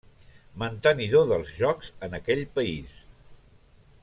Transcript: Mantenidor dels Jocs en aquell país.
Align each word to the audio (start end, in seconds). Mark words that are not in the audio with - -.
Mantenidor 0.61 1.27
dels 1.33 1.53
Jocs 1.59 1.93
en 2.09 2.19
aquell 2.21 2.45
país. 2.59 3.01